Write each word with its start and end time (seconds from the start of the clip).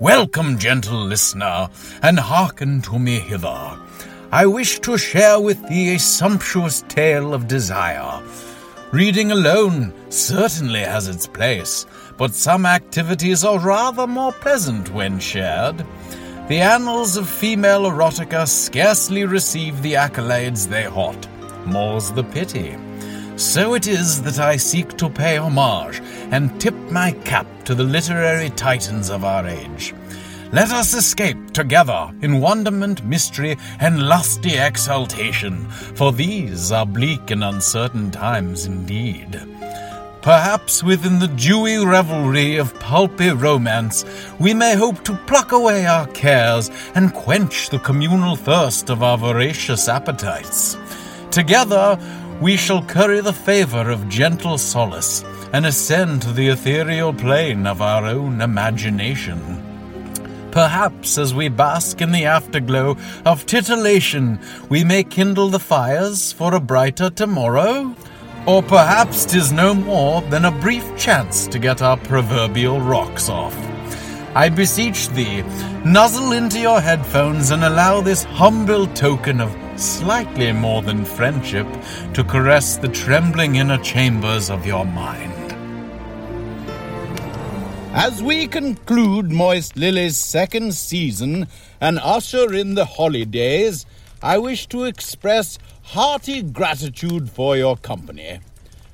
Welcome, 0.00 0.58
gentle 0.58 1.04
listener, 1.04 1.68
and 2.02 2.18
hearken 2.18 2.82
to 2.82 2.98
me 2.98 3.20
hither. 3.20 3.78
I 4.32 4.44
wish 4.44 4.80
to 4.80 4.98
share 4.98 5.38
with 5.38 5.68
thee 5.68 5.94
a 5.94 6.00
sumptuous 6.00 6.82
tale 6.88 7.32
of 7.32 7.46
desire. 7.46 8.20
Reading 8.90 9.30
alone 9.30 9.94
certainly 10.08 10.80
has 10.80 11.06
its 11.06 11.28
place, 11.28 11.86
but 12.16 12.34
some 12.34 12.66
activities 12.66 13.44
are 13.44 13.60
rather 13.60 14.08
more 14.08 14.32
pleasant 14.32 14.90
when 14.90 15.20
shared. 15.20 15.86
The 16.48 16.58
annals 16.58 17.16
of 17.16 17.28
female 17.28 17.82
erotica 17.82 18.48
scarcely 18.48 19.24
receive 19.24 19.80
the 19.80 19.92
accolades 19.92 20.66
they 20.66 20.88
ought. 20.88 21.28
More's 21.66 22.10
the 22.10 22.24
pity. 22.24 22.76
So 23.36 23.74
it 23.74 23.88
is 23.88 24.22
that 24.22 24.38
I 24.38 24.56
seek 24.56 24.96
to 24.96 25.10
pay 25.10 25.38
homage 25.38 26.00
and 26.30 26.60
tip 26.60 26.74
my 26.90 27.10
cap 27.24 27.46
to 27.64 27.74
the 27.74 27.82
literary 27.82 28.50
titans 28.50 29.10
of 29.10 29.24
our 29.24 29.46
age. 29.46 29.92
Let 30.52 30.70
us 30.70 30.94
escape 30.94 31.50
together 31.50 32.14
in 32.22 32.40
wonderment, 32.40 33.04
mystery, 33.04 33.56
and 33.80 34.04
lusty 34.04 34.56
exultation, 34.56 35.68
for 35.68 36.12
these 36.12 36.70
are 36.70 36.86
bleak 36.86 37.32
and 37.32 37.42
uncertain 37.42 38.12
times 38.12 38.66
indeed. 38.66 39.42
Perhaps 40.22 40.84
within 40.84 41.18
the 41.18 41.26
dewy 41.26 41.84
revelry 41.84 42.56
of 42.56 42.78
pulpy 42.78 43.30
romance, 43.30 44.04
we 44.38 44.54
may 44.54 44.76
hope 44.76 45.02
to 45.04 45.18
pluck 45.26 45.50
away 45.50 45.86
our 45.86 46.06
cares 46.08 46.70
and 46.94 47.12
quench 47.12 47.68
the 47.70 47.80
communal 47.80 48.36
thirst 48.36 48.90
of 48.90 49.02
our 49.02 49.18
voracious 49.18 49.88
appetites. 49.88 50.76
Together, 51.32 51.98
we 52.40 52.56
shall 52.56 52.82
curry 52.82 53.20
the 53.20 53.32
favor 53.32 53.90
of 53.90 54.08
gentle 54.08 54.58
solace 54.58 55.24
and 55.52 55.64
ascend 55.66 56.22
to 56.22 56.32
the 56.32 56.48
ethereal 56.48 57.12
plane 57.12 57.66
of 57.66 57.80
our 57.80 58.04
own 58.04 58.40
imagination. 58.40 59.60
Perhaps 60.50 61.18
as 61.18 61.34
we 61.34 61.48
bask 61.48 62.00
in 62.00 62.12
the 62.12 62.26
afterglow 62.26 62.96
of 63.24 63.46
titillation, 63.46 64.38
we 64.68 64.84
may 64.84 65.02
kindle 65.02 65.48
the 65.48 65.58
fires 65.58 66.32
for 66.32 66.54
a 66.54 66.60
brighter 66.60 67.10
tomorrow? 67.10 67.94
Or 68.46 68.62
perhaps 68.62 69.24
'tis 69.24 69.52
no 69.52 69.74
more 69.74 70.20
than 70.22 70.44
a 70.44 70.50
brief 70.50 70.84
chance 70.96 71.46
to 71.48 71.58
get 71.58 71.82
our 71.82 71.96
proverbial 71.96 72.80
rocks 72.80 73.28
off. 73.28 73.56
I 74.36 74.48
beseech 74.48 75.08
thee, 75.10 75.42
nuzzle 75.84 76.32
into 76.32 76.58
your 76.58 76.80
headphones 76.80 77.50
and 77.50 77.64
allow 77.64 78.00
this 78.00 78.24
humble 78.24 78.86
token 78.88 79.40
of 79.40 79.63
slightly 79.76 80.52
more 80.52 80.82
than 80.82 81.04
friendship 81.04 81.66
to 82.14 82.24
caress 82.24 82.76
the 82.76 82.88
trembling 82.88 83.56
inner 83.56 83.78
chambers 83.78 84.50
of 84.50 84.66
your 84.66 84.84
mind. 84.84 85.32
As 87.92 88.22
we 88.22 88.46
conclude 88.48 89.30
Moist 89.30 89.76
Lily's 89.76 90.16
second 90.16 90.74
season 90.74 91.46
and 91.80 91.98
usher 92.00 92.52
in 92.52 92.74
the 92.74 92.84
holidays, 92.84 93.86
I 94.22 94.38
wish 94.38 94.66
to 94.68 94.84
express 94.84 95.58
hearty 95.82 96.42
gratitude 96.42 97.30
for 97.30 97.56
your 97.56 97.76
company. 97.76 98.40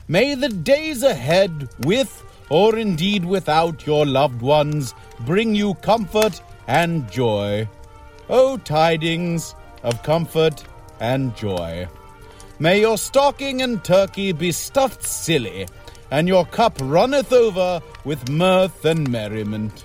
May 0.08 0.34
the 0.34 0.48
days 0.48 1.02
ahead, 1.02 1.68
with 1.86 2.24
or 2.50 2.76
indeed 2.76 3.24
without 3.24 3.86
your 3.86 4.04
loved 4.04 4.42
ones, 4.42 4.94
bring 5.20 5.54
you 5.54 5.74
comfort 5.74 6.42
and 6.66 7.10
joy. 7.10 7.68
Oh, 8.28 8.58
tidings 8.58 9.54
of 9.82 10.02
comfort 10.02 10.64
and 11.00 11.36
joy. 11.36 11.88
May 12.58 12.80
your 12.80 12.98
stocking 12.98 13.62
and 13.62 13.82
turkey 13.82 14.32
be 14.32 14.52
stuffed 14.52 15.02
silly, 15.04 15.66
and 16.10 16.28
your 16.28 16.44
cup 16.44 16.76
runneth 16.80 17.32
over 17.32 17.80
with 18.04 18.28
mirth 18.28 18.84
and 18.84 19.10
merriment. 19.10 19.84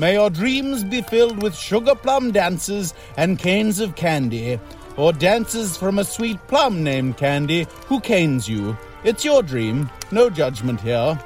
May 0.00 0.14
your 0.14 0.30
dreams 0.30 0.84
be 0.84 1.02
filled 1.02 1.42
with 1.42 1.54
sugar 1.54 1.94
plum 1.94 2.32
dances 2.32 2.94
and 3.16 3.38
canes 3.38 3.78
of 3.80 3.94
candy, 3.96 4.58
or 4.96 5.12
dances 5.12 5.76
from 5.76 5.98
a 5.98 6.04
sweet 6.04 6.38
plum 6.48 6.82
named 6.82 7.16
Candy 7.16 7.66
who 7.86 8.00
canes 8.00 8.48
you. 8.48 8.76
It's 9.04 9.24
your 9.24 9.42
dream, 9.42 9.90
no 10.10 10.28
judgment 10.30 10.80
here. 10.80 11.18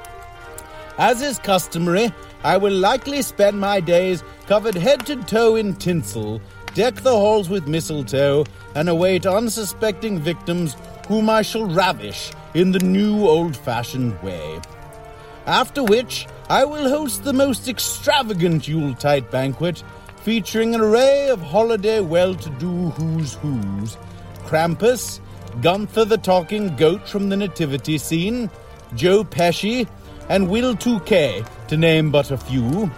As 0.97 1.21
is 1.21 1.37
customary, 1.39 2.11
I 2.43 2.57
will 2.57 2.73
likely 2.73 3.21
spend 3.21 3.59
my 3.59 3.79
days 3.79 4.23
covered 4.47 4.75
head 4.75 5.05
to 5.07 5.15
toe 5.23 5.55
in 5.55 5.75
tinsel, 5.75 6.41
deck 6.77 6.93
the 6.97 7.09
halls 7.09 7.49
with 7.49 7.67
mistletoe, 7.67 8.45
and 8.75 8.87
await 8.87 9.25
unsuspecting 9.25 10.19
victims 10.19 10.75
whom 11.07 11.27
I 11.27 11.41
shall 11.41 11.65
ravish 11.65 12.31
in 12.53 12.71
the 12.71 12.77
new 12.77 13.27
old 13.27 13.57
fashioned 13.57 14.21
way. 14.21 14.61
After 15.47 15.83
which, 15.83 16.27
I 16.51 16.65
will 16.65 16.87
host 16.87 17.23
the 17.23 17.33
most 17.33 17.67
extravagant 17.67 18.67
Yuletide 18.67 19.31
banquet 19.31 19.83
featuring 20.21 20.75
an 20.75 20.81
array 20.81 21.29
of 21.29 21.41
holiday 21.41 21.99
well 21.99 22.35
to 22.35 22.49
do 22.51 22.91
who's 22.91 23.33
who's 23.33 23.97
Krampus, 24.45 25.19
Gunther 25.63 26.05
the 26.05 26.19
talking 26.19 26.75
goat 26.75 27.09
from 27.09 27.29
the 27.29 27.37
Nativity 27.37 27.97
scene, 27.97 28.51
Joe 28.93 29.23
Pesci, 29.23 29.87
and 30.29 30.47
Will 30.47 30.75
2K, 30.75 31.67
to 31.69 31.75
name 31.75 32.11
but 32.11 32.29
a 32.29 32.37
few. 32.37 32.91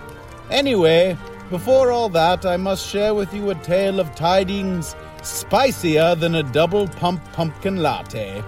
Anyway, 0.51 1.15
before 1.49 1.91
all 1.91 2.09
that, 2.09 2.45
I 2.45 2.57
must 2.57 2.87
share 2.87 3.13
with 3.13 3.33
you 3.33 3.49
a 3.49 3.55
tale 3.55 3.99
of 3.99 4.13
tidings 4.15 4.95
spicier 5.21 6.15
than 6.15 6.35
a 6.35 6.43
double 6.43 6.87
pump 6.87 7.21
pumpkin 7.33 7.77
latte. 7.77 8.43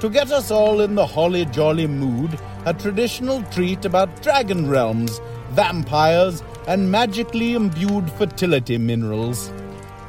To 0.00 0.08
get 0.08 0.32
us 0.32 0.50
all 0.50 0.80
in 0.80 0.94
the 0.94 1.06
holly 1.06 1.44
jolly 1.44 1.86
mood, 1.86 2.38
a 2.64 2.72
traditional 2.72 3.42
treat 3.44 3.84
about 3.84 4.22
dragon 4.22 4.68
realms, 4.68 5.20
vampires, 5.50 6.42
and 6.66 6.90
magically 6.90 7.54
imbued 7.54 8.10
fertility 8.12 8.78
minerals. 8.78 9.52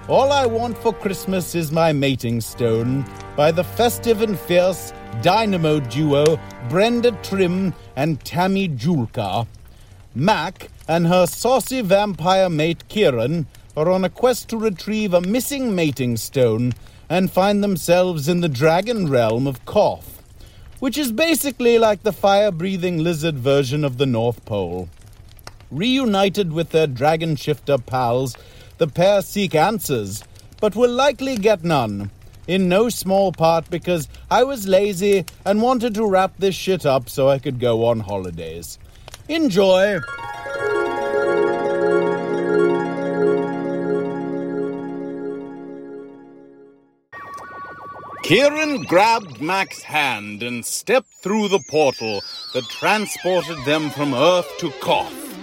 All 0.07 0.31
I 0.31 0.45
want 0.45 0.77
for 0.77 0.93
Christmas 0.93 1.55
is 1.55 1.71
my 1.71 1.93
mating 1.93 2.41
stone 2.41 3.05
by 3.35 3.51
the 3.51 3.63
festive 3.63 4.21
and 4.21 4.37
fierce 4.39 4.93
dynamo 5.21 5.79
duo 5.79 6.39
Brenda 6.69 7.11
Trim 7.23 7.73
and 7.95 8.23
Tammy 8.23 8.67
Julka. 8.69 9.47
Mac 10.15 10.69
and 10.91 11.07
her 11.07 11.25
saucy 11.25 11.79
vampire 11.79 12.49
mate 12.49 12.85
Kieran 12.89 13.47
are 13.77 13.89
on 13.89 14.03
a 14.03 14.09
quest 14.09 14.49
to 14.49 14.57
retrieve 14.57 15.13
a 15.13 15.21
missing 15.21 15.73
mating 15.73 16.17
stone 16.17 16.73
and 17.09 17.31
find 17.31 17.63
themselves 17.63 18.27
in 18.27 18.41
the 18.41 18.49
dragon 18.49 19.09
realm 19.09 19.47
of 19.47 19.63
Koth, 19.63 20.21
which 20.79 20.97
is 20.97 21.13
basically 21.13 21.79
like 21.79 22.03
the 22.03 22.11
fire 22.11 22.51
breathing 22.51 22.97
lizard 22.97 23.39
version 23.39 23.85
of 23.85 23.99
the 23.99 24.05
North 24.05 24.43
Pole. 24.43 24.89
Reunited 25.71 26.51
with 26.51 26.71
their 26.71 26.87
dragon 26.87 27.37
shifter 27.37 27.77
pals, 27.77 28.35
the 28.77 28.87
pair 28.87 29.21
seek 29.21 29.55
answers, 29.55 30.25
but 30.59 30.75
will 30.75 30.91
likely 30.91 31.37
get 31.37 31.63
none. 31.63 32.11
In 32.49 32.67
no 32.67 32.89
small 32.89 33.31
part 33.31 33.69
because 33.69 34.09
I 34.29 34.43
was 34.43 34.67
lazy 34.67 35.23
and 35.45 35.61
wanted 35.61 35.95
to 35.95 36.05
wrap 36.05 36.33
this 36.37 36.55
shit 36.55 36.85
up 36.85 37.07
so 37.07 37.29
I 37.29 37.39
could 37.39 37.61
go 37.61 37.85
on 37.85 38.01
holidays. 38.01 38.77
Enjoy! 39.29 40.01
Kieran 48.31 48.83
grabbed 48.83 49.41
Mac's 49.41 49.83
hand 49.83 50.41
and 50.41 50.65
stepped 50.65 51.11
through 51.21 51.49
the 51.49 51.61
portal 51.69 52.21
that 52.53 52.63
transported 52.69 53.57
them 53.65 53.89
from 53.89 54.13
Earth 54.13 54.49
to 54.59 54.71
Koth. 54.79 55.37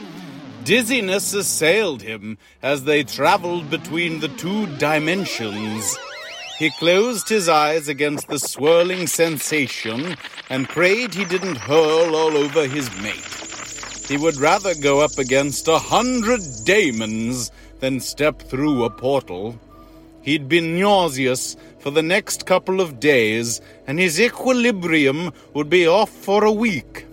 Dizziness 0.65 1.35
assailed 1.35 2.01
him 2.01 2.39
as 2.63 2.85
they 2.85 3.05
traveled 3.05 3.69
between 3.69 4.21
the 4.21 4.29
two 4.29 4.67
dimensions. 4.79 5.99
He 6.59 6.71
closed 6.79 7.29
his 7.29 7.47
eyes 7.47 7.89
against 7.89 8.29
the 8.29 8.39
swirling 8.39 9.07
sensation 9.07 10.17
and 10.49 10.67
prayed 10.67 11.13
he 11.13 11.27
didn't 11.27 11.57
hurl 11.57 12.17
all 12.17 12.39
over 12.39 12.67
his 12.67 12.89
mate. 13.03 14.09
He 14.09 14.17
would 14.17 14.39
rather 14.39 14.75
go 14.75 15.01
up 15.01 15.19
against 15.19 15.69
a 15.69 15.79
hundred 15.79 16.41
daemons 16.65 17.53
than 17.81 18.01
step 18.01 18.41
through 18.41 18.85
a 18.85 18.89
portal. 18.89 19.61
He'd 20.23 20.49
been 20.49 20.79
nauseous 20.79 21.57
for 21.89 21.95
the 21.95 22.03
next 22.03 22.45
couple 22.45 22.83
of 22.83 23.01
days, 23.01 23.63
and 23.87 23.99
his 23.99 24.21
equilibrium 24.21 25.33
would 25.55 25.71
be 25.71 25.89
off 25.89 26.11
for 26.11 26.45
a 26.45 26.53
week. 26.53 27.07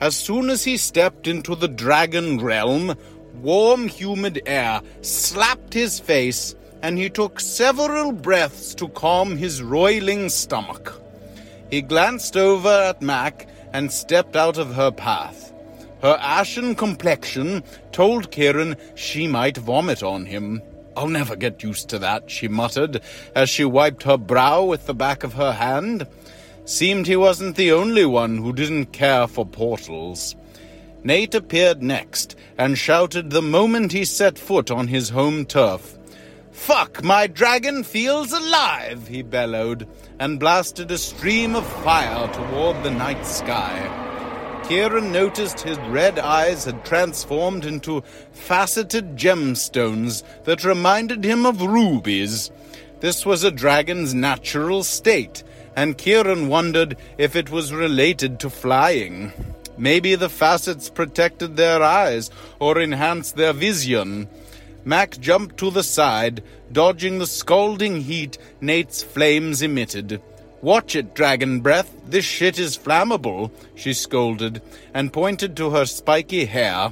As 0.00 0.14
soon 0.14 0.50
as 0.50 0.62
he 0.62 0.76
stepped 0.76 1.26
into 1.26 1.56
the 1.56 1.66
dragon 1.66 2.40
realm, 2.40 2.94
warm, 3.42 3.88
humid 3.88 4.40
air 4.46 4.82
slapped 5.00 5.74
his 5.74 5.98
face, 5.98 6.54
and 6.80 6.96
he 6.96 7.10
took 7.10 7.40
several 7.40 8.12
breaths 8.12 8.72
to 8.76 8.86
calm 8.90 9.36
his 9.36 9.64
roiling 9.64 10.28
stomach. 10.28 11.02
He 11.68 11.82
glanced 11.82 12.36
over 12.36 12.70
at 12.70 13.02
Mac 13.02 13.48
and 13.72 13.90
stepped 13.90 14.36
out 14.36 14.58
of 14.58 14.76
her 14.76 14.92
path. 14.92 15.52
Her 16.02 16.16
ashen 16.20 16.76
complexion 16.76 17.64
told 17.90 18.30
Kieran 18.30 18.76
she 18.94 19.26
might 19.26 19.56
vomit 19.56 20.04
on 20.04 20.26
him. 20.26 20.62
I'll 20.96 21.08
never 21.08 21.36
get 21.36 21.62
used 21.62 21.88
to 21.90 21.98
that, 22.00 22.30
she 22.30 22.48
muttered 22.48 23.00
as 23.34 23.50
she 23.50 23.64
wiped 23.64 24.04
her 24.04 24.16
brow 24.16 24.64
with 24.64 24.86
the 24.86 24.94
back 24.94 25.24
of 25.24 25.34
her 25.34 25.52
hand. 25.52 26.06
Seemed 26.64 27.06
he 27.06 27.16
wasn't 27.16 27.56
the 27.56 27.72
only 27.72 28.06
one 28.06 28.38
who 28.38 28.52
didn't 28.52 28.86
care 28.86 29.26
for 29.26 29.44
portals. 29.44 30.34
Nate 31.02 31.34
appeared 31.34 31.82
next 31.82 32.36
and 32.56 32.78
shouted 32.78 33.30
the 33.30 33.42
moment 33.42 33.92
he 33.92 34.04
set 34.04 34.38
foot 34.38 34.70
on 34.70 34.88
his 34.88 35.10
home 35.10 35.44
turf. 35.44 35.98
Fuck, 36.52 37.02
my 37.02 37.26
dragon 37.26 37.82
feels 37.82 38.32
alive, 38.32 39.08
he 39.08 39.22
bellowed, 39.22 39.86
and 40.18 40.40
blasted 40.40 40.90
a 40.90 40.96
stream 40.96 41.56
of 41.56 41.66
fire 41.82 42.32
toward 42.32 42.82
the 42.82 42.90
night 42.90 43.26
sky. 43.26 44.03
Kieran 44.68 45.12
noticed 45.12 45.60
his 45.60 45.78
red 45.90 46.18
eyes 46.18 46.64
had 46.64 46.86
transformed 46.86 47.66
into 47.66 48.02
faceted 48.32 49.14
gemstones 49.14 50.22
that 50.44 50.64
reminded 50.64 51.22
him 51.22 51.44
of 51.44 51.60
rubies. 51.60 52.50
This 53.00 53.26
was 53.26 53.44
a 53.44 53.50
dragon's 53.50 54.14
natural 54.14 54.82
state, 54.82 55.44
and 55.76 55.98
Kieran 55.98 56.48
wondered 56.48 56.96
if 57.18 57.36
it 57.36 57.50
was 57.50 57.74
related 57.74 58.40
to 58.40 58.48
flying. 58.48 59.32
Maybe 59.76 60.14
the 60.14 60.30
facets 60.30 60.88
protected 60.88 61.56
their 61.56 61.82
eyes 61.82 62.30
or 62.58 62.80
enhanced 62.80 63.36
their 63.36 63.52
vision. 63.52 64.28
Mac 64.82 65.18
jumped 65.18 65.58
to 65.58 65.70
the 65.70 65.82
side, 65.82 66.42
dodging 66.72 67.18
the 67.18 67.26
scalding 67.26 68.00
heat 68.00 68.38
Nate's 68.62 69.02
flames 69.02 69.60
emitted. 69.60 70.22
Watch 70.64 70.96
it, 70.96 71.14
Dragon 71.14 71.60
Breath. 71.60 71.94
This 72.06 72.24
shit 72.24 72.58
is 72.58 72.78
flammable, 72.78 73.50
she 73.74 73.92
scolded, 73.92 74.62
and 74.94 75.12
pointed 75.12 75.58
to 75.58 75.68
her 75.68 75.84
spiky 75.84 76.46
hair. 76.46 76.88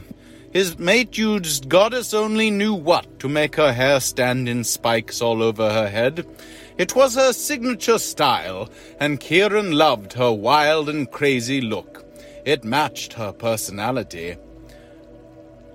His 0.52 0.78
mate 0.78 1.16
used 1.16 1.70
goddess 1.70 2.12
only 2.12 2.50
knew 2.50 2.74
what 2.74 3.19
to 3.20 3.30
make 3.30 3.56
her 3.56 3.72
hair 3.72 3.98
stand 4.00 4.46
in 4.46 4.62
spikes 4.64 5.22
all 5.22 5.42
over 5.42 5.72
her 5.72 5.88
head. 5.88 6.26
It 6.76 6.94
was 6.94 7.14
her 7.14 7.32
signature 7.32 7.98
style, 7.98 8.69
and 9.00 9.19
Kieran 9.19 9.72
loved 9.72 10.12
her 10.12 10.30
wild 10.30 10.90
and 10.90 11.10
crazy 11.10 11.62
look. 11.62 12.04
It 12.44 12.64
matched 12.64 13.14
her 13.14 13.32
personality. 13.32 14.36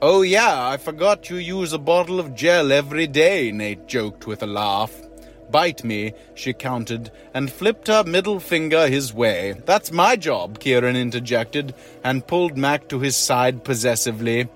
Oh, 0.03 0.21
yeah, 0.21 0.69
I 0.69 0.77
forgot 0.77 1.31
you 1.31 1.37
use 1.37 1.73
a 1.73 1.79
bottle 1.79 2.19
of 2.19 2.35
gel 2.35 2.71
every 2.71 3.07
day, 3.07 3.51
Nate 3.51 3.87
joked 3.87 4.27
with 4.27 4.43
a 4.43 4.45
laugh. 4.45 5.06
Bite 5.49 5.83
me, 5.83 6.13
she 6.35 6.53
countered, 6.53 7.09
and 7.33 7.51
flipped 7.51 7.87
her 7.87 8.03
middle 8.03 8.39
finger 8.39 8.87
his 8.87 9.13
way. 9.13 9.53
That's 9.65 9.91
my 9.91 10.15
job, 10.15 10.59
Kieran 10.59 10.95
interjected, 10.95 11.73
and 12.03 12.27
pulled 12.27 12.57
Mac 12.57 12.87
to 12.89 12.99
his 12.99 13.15
side 13.15 13.63
possessively. 13.63 14.49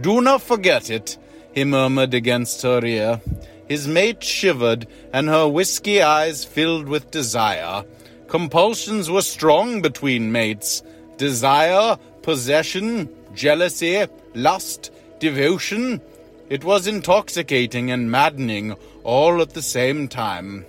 Do 0.00 0.20
not 0.20 0.42
forget 0.42 0.90
it, 0.90 1.18
he 1.52 1.64
murmured 1.64 2.14
against 2.14 2.62
her 2.62 2.84
ear. 2.84 3.20
His 3.68 3.88
mate 3.88 4.22
shivered, 4.22 4.86
and 5.12 5.28
her 5.28 5.48
whisky 5.48 6.00
eyes 6.00 6.44
filled 6.44 6.88
with 6.88 7.10
desire. 7.10 7.84
Compulsions 8.28 9.10
were 9.10 9.22
strong 9.22 9.82
between 9.82 10.32
mates. 10.32 10.82
Desire, 11.16 11.98
possession, 12.22 13.08
jealousy, 13.34 14.06
lust, 14.34 14.92
devotion. 15.18 16.00
It 16.48 16.64
was 16.64 16.86
intoxicating 16.86 17.90
and 17.90 18.10
maddening 18.10 18.76
all 19.08 19.40
at 19.40 19.54
the 19.54 19.62
same 19.62 20.06
time. 20.06 20.66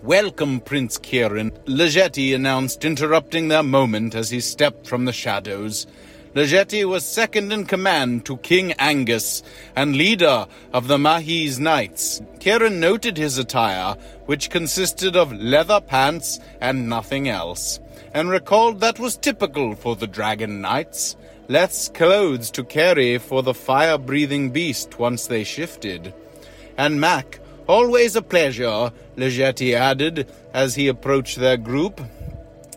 Welcome, 0.00 0.60
Prince 0.60 0.96
Kieran, 0.96 1.50
Legeti 1.66 2.32
announced, 2.32 2.84
interrupting 2.84 3.48
their 3.48 3.64
moment 3.64 4.14
as 4.14 4.30
he 4.30 4.38
stepped 4.38 4.86
from 4.86 5.06
the 5.06 5.12
shadows. 5.12 5.84
Legeti 6.36 6.84
was 6.84 7.04
second 7.04 7.52
in 7.52 7.64
command 7.66 8.26
to 8.26 8.36
King 8.36 8.74
Angus 8.74 9.42
and 9.74 9.96
leader 9.96 10.46
of 10.72 10.86
the 10.86 10.98
Mahis 10.98 11.58
Knights. 11.58 12.22
Kieran 12.38 12.78
noted 12.78 13.16
his 13.16 13.38
attire, 13.38 13.96
which 14.26 14.50
consisted 14.50 15.16
of 15.16 15.32
leather 15.32 15.80
pants 15.80 16.38
and 16.60 16.88
nothing 16.88 17.28
else, 17.28 17.80
and 18.12 18.30
recalled 18.30 18.78
that 18.82 19.00
was 19.00 19.16
typical 19.16 19.74
for 19.74 19.96
the 19.96 20.06
Dragon 20.06 20.60
Knights 20.60 21.16
less 21.48 21.88
clothes 21.88 22.52
to 22.52 22.62
carry 22.62 23.18
for 23.18 23.42
the 23.42 23.52
fire 23.52 23.98
breathing 23.98 24.50
beast 24.50 25.00
once 25.00 25.26
they 25.26 25.42
shifted. 25.42 26.14
And 26.78 27.00
Mac, 27.00 27.40
always 27.66 28.16
a 28.16 28.22
pleasure, 28.22 28.92
Legeti 29.16 29.74
added 29.74 30.30
as 30.52 30.74
he 30.74 30.88
approached 30.88 31.38
their 31.38 31.56
group. 31.56 32.00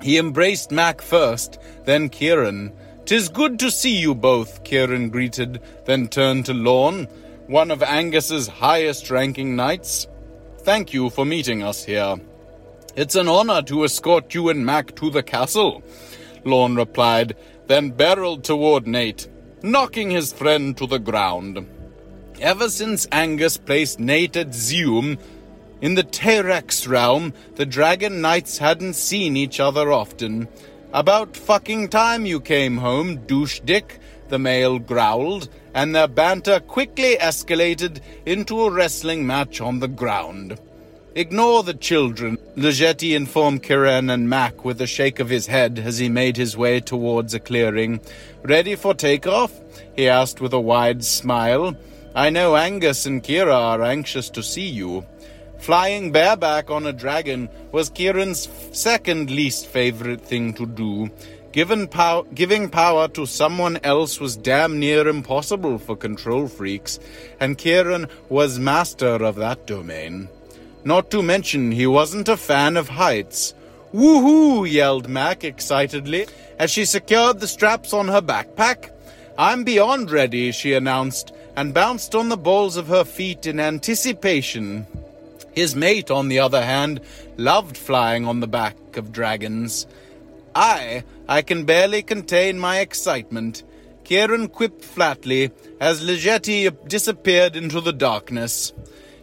He 0.01 0.18
embraced 0.18 0.72
Mac 0.72 1.01
first, 1.01 1.60
then 1.86 2.10
Kieran. 2.10 2.72
"'Tis 3.06 3.30
good 3.30 3.57
to 3.60 3.72
see 3.72 3.95
you 3.95 4.13
both, 4.13 4.63
Kieran 4.63 5.10
greeted, 5.10 5.62
then 5.86 6.07
turned 6.07 6.45
to 6.45 6.54
Lorne, 6.54 7.07
one 7.48 7.72
of 7.72 7.81
Angus's 7.81 8.48
highest 8.48 9.10
ranking 9.10 9.56
knights. 9.56 10.07
Thank 10.60 10.94
you 10.94 11.10
for 11.10 11.25
meeting 11.25 11.63
us 11.63 11.83
here. 11.86 12.18
It's 12.95 13.16
an 13.16 13.28
honor 13.28 13.62
to 13.63 13.86
escort 13.86 14.33
you 14.33 14.50
and 14.50 14.66
Mac 14.66 14.95
to 14.95 15.10
the 15.10 15.24
castle, 15.24 15.83
Lorne 16.44 16.75
replied, 16.75 17.36
then 17.68 17.92
barreled 17.92 18.44
toward 18.44 18.88
Nate, 18.88 19.28
knocking 19.62 20.10
his 20.10 20.33
friend 20.33 20.75
to 20.78 20.88
the 20.88 21.00
ground. 21.00 21.66
Ever 22.39 22.69
since 22.69 23.07
Angus 23.12 23.57
placed 23.57 24.00
Nate 24.00 24.38
at 24.38 24.50
Zeum, 24.50 25.18
in 25.81 25.95
the 25.95 26.04
Terex 26.04 26.88
realm, 26.88 27.34
the 27.56 27.66
Dragon 27.66 28.22
Knights 28.22 28.60
hadn't 28.60 28.94
seen 28.94 29.36
each 29.36 29.60
other 29.60 29.92
often. 29.92 30.48
About 30.94 31.36
fucking 31.36 31.89
time 31.89 32.28
you 32.28 32.39
came 32.39 32.78
home, 32.78 33.25
douche 33.25 33.60
dick, 33.62 34.00
the 34.30 34.38
male 34.38 34.78
growled, 34.78 35.50
and 35.74 35.95
their 35.95 36.07
banter 36.07 36.60
quickly 36.60 37.18
escalated 37.18 38.01
into 38.25 38.62
a 38.62 38.72
wrestling 38.72 39.25
match 39.25 39.60
on 39.60 39.80
the 39.80 39.88
ground. 39.88 40.60
Ignore 41.16 41.63
the 41.63 41.74
children, 41.74 42.38
Legeti 42.56 43.16
informed 43.16 43.63
Kieran 43.63 44.12
and 44.12 44.30
Mac 44.30 44.63
with 44.63 44.80
a 44.80 44.86
shake 44.86 45.19
of 45.19 45.30
his 45.30 45.48
head 45.48 45.80
as 45.80 45.98
he 45.98 46.07
made 46.07 46.38
his 46.38 46.56
way 46.56 46.81
towards 46.81 47.33
a 47.33 47.40
clearing. 47.40 48.00
Ready 48.44 48.75
for 48.75 48.94
takeoff? 48.94 49.51
he 49.95 50.07
asked 50.07 50.40
with 50.40 50.54
a 50.54 50.60
wide 50.60 51.04
smile. 51.04 51.75
I 52.18 52.31
know 52.31 52.56
Angus 52.56 53.06
and 53.06 53.24
Kira 53.24 53.54
are 53.54 53.84
anxious 53.84 54.31
to 54.31 54.42
see 54.42 54.68
you. 54.68 55.06
Flying 55.60 56.12
bareback 56.12 56.72
on 56.72 56.88
a 56.88 56.92
dragon 56.92 57.48
was 57.72 57.92
Kieran's 57.92 58.50
second 58.72 59.30
least 59.30 59.68
favorite 59.68 60.22
thing 60.22 60.56
to 60.56 60.66
do. 60.66 61.12
Pow- 61.92 62.25
giving 62.34 62.69
power 62.69 63.08
to 63.10 63.28
someone 63.28 63.78
else 63.84 64.19
was 64.19 64.36
damn 64.36 64.80
near 64.80 65.08
impossible 65.08 65.78
for 65.78 65.96
control 65.96 66.48
freaks, 66.48 66.98
and 67.40 67.56
Kieran 67.56 68.08
was 68.30 68.58
master 68.58 69.24
of 69.24 69.36
that 69.36 69.68
domain. 69.68 70.28
Not 70.84 71.12
to 71.12 71.22
mention, 71.22 71.72
he 71.72 71.86
wasn't 71.86 72.30
a 72.30 72.36
fan 72.36 72.78
of 72.78 72.90
heights. 72.90 73.54
Woohoo! 73.94 74.68
yelled 74.68 75.08
Mac 75.08 75.44
excitedly 75.44 76.25
as 76.58 76.72
she 76.72 76.84
secured 76.84 77.42
the 77.42 77.48
straps 77.48 77.94
on 77.94 78.08
her 78.08 78.24
backpack. 78.24 78.90
I'm 79.38 79.64
beyond 79.64 80.10
ready, 80.10 80.52
she 80.52 80.74
announced, 80.74 81.31
and 81.57 81.74
bounced 81.74 82.13
on 82.13 82.30
the 82.30 82.38
balls 82.38 82.77
of 82.77 82.88
her 82.88 83.04
feet 83.04 83.47
in 83.47 83.59
anticipation. 83.59 84.85
His 85.54 85.76
mate, 85.76 86.11
on 86.11 86.30
the 86.30 86.37
other 86.37 86.64
hand, 86.64 87.02
loved 87.35 87.76
flying 87.76 88.28
on 88.28 88.40
the 88.40 88.47
back 88.47 88.95
of 88.95 89.11
dragons. 89.11 89.87
I, 90.54 91.04
I 91.28 91.42
can 91.42 91.66
barely 91.66 92.04
contain 92.04 92.59
my 92.59 92.80
excitement. 92.80 93.64
Kieran 94.04 94.49
quipped 94.49 94.85
flatly 94.85 95.49
as 95.80 96.04
Legeti 96.04 96.69
disappeared 96.87 97.56
into 97.56 97.81
the 97.81 97.92
darkness. 97.92 98.71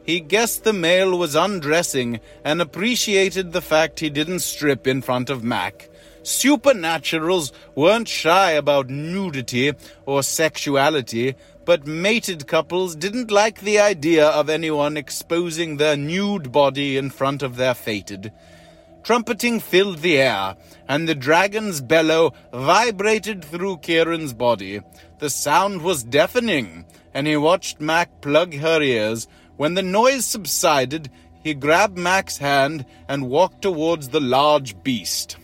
He 0.02 0.18
guessed 0.18 0.64
the 0.64 0.72
male 0.72 1.16
was 1.16 1.36
undressing 1.36 2.18
and 2.44 2.60
appreciated 2.60 3.52
the 3.52 3.62
fact 3.62 4.00
he 4.00 4.10
didn't 4.10 4.40
strip 4.40 4.88
in 4.88 5.02
front 5.02 5.30
of 5.30 5.44
Mac. 5.44 5.88
Supernaturals 6.24 7.52
weren't 7.74 8.08
shy 8.08 8.52
about 8.52 8.88
nudity 8.88 9.72
or 10.06 10.22
sexuality, 10.22 11.36
but 11.64 11.86
mated 11.86 12.46
couples 12.46 12.94
didn't 12.94 13.30
like 13.30 13.60
the 13.60 13.78
idea 13.78 14.26
of 14.26 14.48
anyone 14.48 14.96
exposing 14.96 15.76
their 15.76 15.96
nude 15.96 16.52
body 16.52 16.96
in 16.96 17.10
front 17.10 17.42
of 17.42 17.56
their 17.56 17.74
fated. 17.74 18.32
Trumpeting 19.02 19.60
filled 19.60 19.98
the 19.98 20.18
air, 20.18 20.56
and 20.88 21.08
the 21.08 21.14
dragon's 21.14 21.80
bellow 21.80 22.32
vibrated 22.52 23.44
through 23.44 23.78
Kieran's 23.78 24.32
body. 24.32 24.80
The 25.18 25.30
sound 25.30 25.82
was 25.82 26.02
deafening, 26.04 26.86
and 27.12 27.26
he 27.26 27.36
watched 27.36 27.80
Mac 27.80 28.20
plug 28.20 28.54
her 28.54 28.80
ears 28.80 29.28
when 29.56 29.74
the 29.74 29.82
noise 29.82 30.26
subsided, 30.26 31.10
he 31.42 31.54
grabbed 31.54 31.96
Mac's 31.96 32.38
hand 32.38 32.86
and 33.08 33.28
walked 33.28 33.62
towards 33.62 34.08
the 34.08 34.20
large 34.20 34.82
beast. 34.82 35.36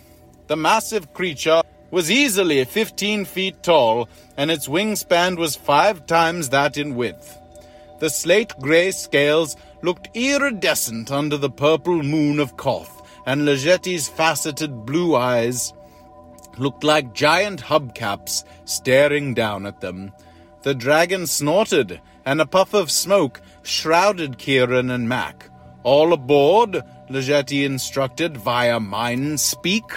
The 0.49 0.57
massive 0.57 1.13
creature 1.13 1.63
was 1.91 2.11
easily 2.11 2.65
15 2.65 3.25
feet 3.25 3.63
tall, 3.63 4.09
and 4.41 4.51
its 4.51 4.69
wingspan 4.69 5.37
was 5.37 5.55
five 5.55 6.07
times 6.07 6.49
that 6.49 6.79
in 6.79 6.95
width. 6.95 7.39
The 7.99 8.09
slate 8.09 8.55
gray 8.59 8.91
scales 8.91 9.55
looked 9.83 10.09
iridescent 10.15 11.11
under 11.11 11.37
the 11.37 11.51
purple 11.51 12.03
moon 12.03 12.41
of 12.41 12.57
Koth, 12.57 13.03
and 13.27 13.43
Legeti's 13.43 14.09
faceted 14.09 14.87
blue 14.87 15.15
eyes 15.15 15.75
looked 16.57 16.85
like 16.85 17.13
giant 17.13 17.61
hubcaps 17.61 18.45
staring 18.65 19.35
down 19.35 19.67
at 19.67 19.83
them. 19.83 20.11
The 20.63 20.75
dragon 20.75 21.27
snorted, 21.27 22.01
and 22.25 22.41
a 22.41 22.47
puff 22.47 22.73
of 22.73 22.91
smoke 22.91 23.43
shrouded 23.63 24.39
Kieran 24.39 24.91
and 24.91 25.07
Mac. 25.07 25.51
All 25.83 26.15
aboard, 26.15 26.83
Legeti 27.11 27.67
instructed 27.67 28.39
via 28.39 28.81
mind 28.81 29.39
speak. 29.39 29.93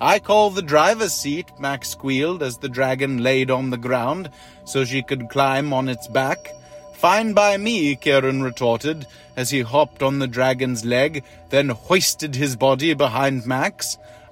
I 0.00 0.20
call 0.20 0.50
the 0.50 0.62
driver's 0.62 1.12
seat, 1.12 1.50
Mac 1.58 1.84
squealed 1.84 2.42
as 2.42 2.58
the 2.58 2.68
dragon 2.68 3.22
laid 3.22 3.50
on 3.50 3.70
the 3.70 3.76
ground 3.76 4.30
so 4.64 4.84
she 4.84 5.02
could 5.02 5.28
climb 5.28 5.72
on 5.72 5.88
its 5.88 6.06
back. 6.06 6.54
Fine 6.94 7.32
by 7.32 7.56
me, 7.56 7.96
Kieran 7.96 8.42
retorted 8.42 9.06
as 9.36 9.50
he 9.50 9.60
hopped 9.60 10.02
on 10.02 10.18
the 10.18 10.26
dragon's 10.26 10.84
leg, 10.84 11.24
then 11.50 11.68
hoisted 11.68 12.34
his 12.34 12.56
body 12.56 12.94
behind 12.94 13.46
Mac. 13.46 13.82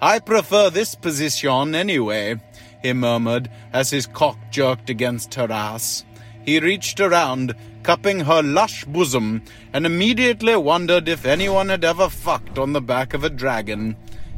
I 0.00 0.18
prefer 0.18 0.70
this 0.70 0.94
position 0.94 1.74
anyway, 1.74 2.40
he 2.82 2.92
murmured 2.92 3.50
as 3.72 3.90
his 3.90 4.06
cock 4.06 4.38
jerked 4.50 4.90
against 4.90 5.34
her 5.34 5.50
ass. 5.50 6.04
He 6.44 6.60
reached 6.60 7.00
around, 7.00 7.54
cupping 7.82 8.20
her 8.20 8.42
lush 8.42 8.84
bosom, 8.84 9.42
and 9.72 9.84
immediately 9.84 10.54
wondered 10.56 11.08
if 11.08 11.26
anyone 11.26 11.68
had 11.68 11.84
ever 11.84 12.08
fucked 12.08 12.58
on 12.58 12.72
the 12.72 12.80
back 12.80 13.14
of 13.14 13.24
a 13.24 13.30
dragon. 13.30 13.96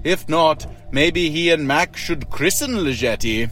If 0.08 0.26
not, 0.26 0.66
maybe 0.90 1.28
he 1.28 1.50
and 1.50 1.68
Mac 1.68 1.94
should 1.94 2.30
christen 2.30 2.76
Legeti. 2.76 3.50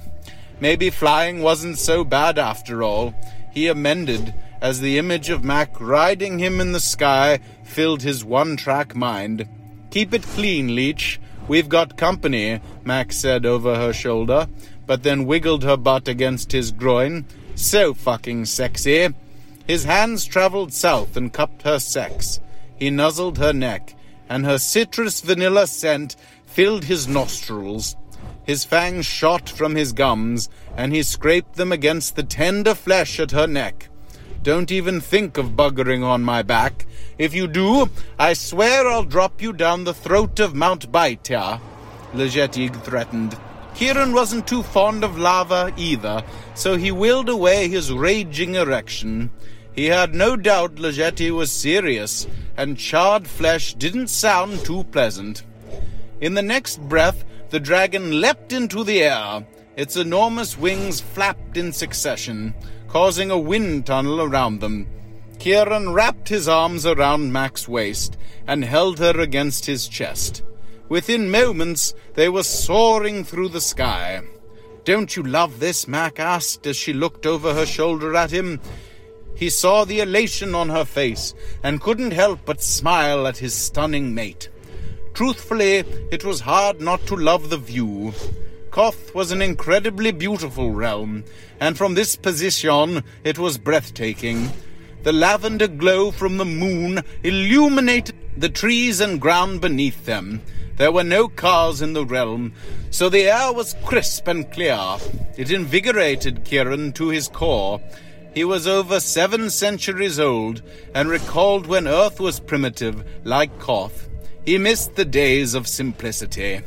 Maybe 0.58 0.88
flying 0.88 1.42
wasn't 1.42 1.78
so 1.78 2.02
bad 2.02 2.38
after 2.38 2.82
all. 2.82 3.14
He 3.52 3.66
amended 3.66 4.32
as 4.62 4.80
the 4.80 4.96
image 4.96 5.28
of 5.28 5.44
Mac 5.44 5.78
riding 5.78 6.38
him 6.38 6.58
in 6.58 6.72
the 6.72 6.80
sky 6.80 7.40
filled 7.62 8.00
his 8.00 8.24
one 8.24 8.56
track 8.56 8.96
mind. 8.96 9.46
Keep 9.90 10.14
it 10.14 10.22
clean, 10.22 10.74
Leech. 10.74 11.20
We've 11.46 11.68
got 11.68 11.98
company, 11.98 12.62
Mac 12.84 13.12
said 13.12 13.44
over 13.44 13.76
her 13.76 13.92
shoulder, 13.92 14.48
but 14.86 15.02
then 15.02 15.26
wiggled 15.26 15.62
her 15.62 15.76
butt 15.76 16.08
against 16.08 16.52
his 16.52 16.72
groin. 16.72 17.26
So 17.54 17.92
fucking 17.92 18.46
sexy. 18.46 19.10
His 19.66 19.84
hands 19.84 20.24
travelled 20.24 20.72
south 20.72 21.18
and 21.18 21.34
cupped 21.34 21.62
her 21.62 21.78
sex. 21.78 22.40
He 22.76 22.88
nuzzled 22.88 23.36
her 23.36 23.52
neck, 23.52 23.94
and 24.26 24.46
her 24.46 24.58
citrus 24.58 25.20
vanilla 25.20 25.66
scent 25.66 26.16
filled 26.56 26.84
his 26.84 27.06
nostrils. 27.06 27.96
His 28.46 28.64
fangs 28.64 29.04
shot 29.04 29.46
from 29.46 29.74
his 29.74 29.92
gums, 29.92 30.48
and 30.74 30.90
he 30.90 31.02
scraped 31.02 31.56
them 31.56 31.70
against 31.70 32.16
the 32.16 32.22
tender 32.22 32.74
flesh 32.74 33.20
at 33.20 33.32
her 33.32 33.46
neck. 33.46 33.90
Don't 34.42 34.72
even 34.72 35.02
think 35.02 35.36
of 35.36 35.50
buggering 35.50 36.02
on 36.02 36.22
my 36.22 36.40
back. 36.40 36.86
If 37.18 37.34
you 37.34 37.46
do, 37.46 37.90
I 38.18 38.32
swear 38.32 38.88
I'll 38.88 39.04
drop 39.04 39.42
you 39.42 39.52
down 39.52 39.84
the 39.84 39.92
throat 39.92 40.40
of 40.40 40.54
Mount 40.54 40.90
Baita, 40.90 41.60
Legeti 42.14 42.74
threatened. 42.84 43.36
Kieran 43.74 44.14
wasn't 44.14 44.46
too 44.46 44.62
fond 44.62 45.04
of 45.04 45.18
lava 45.18 45.74
either, 45.76 46.24
so 46.54 46.78
he 46.78 46.90
willed 46.90 47.28
away 47.28 47.68
his 47.68 47.92
raging 47.92 48.54
erection. 48.54 49.28
He 49.74 49.88
had 49.88 50.14
no 50.14 50.36
doubt 50.36 50.76
Legeti 50.76 51.30
was 51.30 51.52
serious, 51.52 52.26
and 52.56 52.78
charred 52.78 53.28
flesh 53.28 53.74
didn't 53.74 54.08
sound 54.08 54.64
too 54.64 54.84
pleasant. 54.84 55.42
In 56.20 56.34
the 56.34 56.42
next 56.42 56.80
breath, 56.88 57.24
the 57.50 57.60
dragon 57.60 58.20
leapt 58.20 58.52
into 58.52 58.84
the 58.84 59.02
air. 59.02 59.46
Its 59.76 59.96
enormous 59.96 60.56
wings 60.56 61.00
flapped 61.00 61.56
in 61.56 61.72
succession 61.72 62.54
causing 62.88 63.30
a 63.30 63.38
wind 63.38 63.84
tunnel 63.86 64.22
around 64.22 64.60
them. 64.60 64.86
Kieran 65.38 65.92
wrapped 65.92 66.28
his 66.28 66.48
arms 66.48 66.86
around 66.86 67.30
Mac's 67.30 67.68
waist 67.68 68.16
and 68.46 68.64
held 68.64 68.98
her 68.98 69.20
against 69.20 69.66
his 69.66 69.86
chest. 69.86 70.42
Within 70.88 71.30
moments, 71.30 71.94
they 72.14 72.28
were 72.28 72.42
soaring 72.42 73.22
through 73.22 73.50
the 73.50 73.60
sky. 73.60 74.22
Don't 74.84 75.14
you 75.14 75.24
love 75.24 75.58
this? 75.60 75.86
Mac 75.86 76.20
asked 76.20 76.66
as 76.66 76.76
she 76.76 76.92
looked 76.92 77.26
over 77.26 77.52
her 77.52 77.66
shoulder 77.66 78.14
at 78.14 78.30
him. 78.30 78.60
He 79.34 79.50
saw 79.50 79.84
the 79.84 80.00
elation 80.00 80.54
on 80.54 80.70
her 80.70 80.84
face 80.84 81.34
and 81.62 81.82
couldn't 81.82 82.12
help 82.12 82.40
but 82.46 82.62
smile 82.62 83.26
at 83.26 83.36
his 83.36 83.52
stunning 83.52 84.14
mate. 84.14 84.48
Truthfully, 85.16 85.78
it 86.10 86.26
was 86.26 86.40
hard 86.40 86.82
not 86.82 87.06
to 87.06 87.16
love 87.16 87.48
the 87.48 87.56
view. 87.56 88.12
Koth 88.70 89.14
was 89.14 89.32
an 89.32 89.40
incredibly 89.40 90.12
beautiful 90.12 90.72
realm, 90.72 91.24
and 91.58 91.74
from 91.78 91.94
this 91.94 92.16
position 92.16 93.02
it 93.24 93.38
was 93.38 93.56
breathtaking. 93.56 94.50
The 95.04 95.14
lavender 95.14 95.68
glow 95.68 96.10
from 96.10 96.36
the 96.36 96.44
moon 96.44 97.02
illuminated 97.22 98.14
the 98.36 98.50
trees 98.50 99.00
and 99.00 99.18
ground 99.18 99.62
beneath 99.62 100.04
them. 100.04 100.42
There 100.76 100.92
were 100.92 101.02
no 101.02 101.28
cars 101.28 101.80
in 101.80 101.94
the 101.94 102.04
realm, 102.04 102.52
so 102.90 103.08
the 103.08 103.22
air 103.22 103.54
was 103.54 103.74
crisp 103.86 104.28
and 104.28 104.52
clear. 104.52 104.78
It 105.38 105.50
invigorated 105.50 106.44
Kieran 106.44 106.92
to 106.92 107.08
his 107.08 107.28
core. 107.28 107.80
He 108.34 108.44
was 108.44 108.66
over 108.66 109.00
seven 109.00 109.48
centuries 109.48 110.20
old 110.20 110.60
and 110.94 111.08
recalled 111.08 111.66
when 111.66 111.88
Earth 111.88 112.20
was 112.20 112.38
primitive, 112.38 113.02
like 113.24 113.58
Koth. 113.58 114.05
He 114.46 114.58
missed 114.58 114.94
the 114.94 115.04
days 115.04 115.54
of 115.54 115.66
simplicity. 115.66 116.60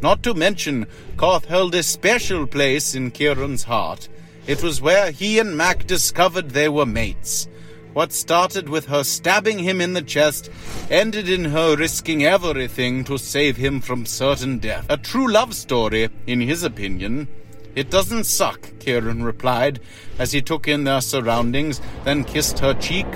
Not 0.00 0.22
to 0.22 0.34
mention, 0.34 0.86
Koth 1.16 1.46
held 1.46 1.74
a 1.74 1.82
special 1.82 2.46
place 2.46 2.94
in 2.94 3.10
Kieran's 3.10 3.64
heart. 3.64 4.08
It 4.46 4.62
was 4.62 4.80
where 4.80 5.10
he 5.10 5.40
and 5.40 5.56
Mac 5.56 5.84
discovered 5.84 6.50
they 6.50 6.68
were 6.68 6.86
mates. 6.86 7.48
What 7.92 8.12
started 8.12 8.68
with 8.68 8.86
her 8.86 9.02
stabbing 9.02 9.58
him 9.58 9.80
in 9.80 9.94
the 9.94 10.02
chest 10.02 10.48
ended 10.88 11.28
in 11.28 11.46
her 11.46 11.74
risking 11.74 12.22
everything 12.24 13.02
to 13.04 13.18
save 13.18 13.56
him 13.56 13.80
from 13.80 14.06
certain 14.06 14.60
death. 14.60 14.86
A 14.88 14.96
true 14.96 15.28
love 15.28 15.54
story, 15.54 16.10
in 16.28 16.40
his 16.40 16.62
opinion. 16.62 17.26
It 17.74 17.90
doesn't 17.90 18.24
suck, 18.24 18.70
Kieran 18.78 19.24
replied, 19.24 19.80
as 20.20 20.30
he 20.30 20.40
took 20.40 20.68
in 20.68 20.84
their 20.84 21.00
surroundings, 21.00 21.80
then 22.04 22.22
kissed 22.22 22.60
her 22.60 22.74
cheek. 22.74 23.06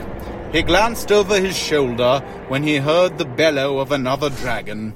He 0.53 0.61
glanced 0.61 1.11
over 1.11 1.41
his 1.41 1.57
shoulder 1.57 2.21
when 2.49 2.63
he 2.63 2.77
heard 2.77 3.17
the 3.17 3.25
bellow 3.25 3.79
of 3.79 3.91
another 3.91 4.29
dragon. 4.29 4.95